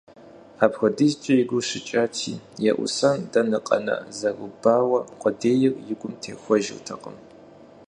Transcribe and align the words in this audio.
Апхуэдизкӏэ 0.63 1.33
и 1.41 1.43
гур 1.49 1.63
щыкӏати, 1.69 2.33
еӏусэн 2.69 3.17
дэнэ 3.31 3.59
къэна, 3.65 3.97
зэрыбауэ 4.17 4.99
къудейр 5.21 5.73
и 5.91 5.93
гум 5.99 6.13
техуэжыртэкъм. 6.21 7.15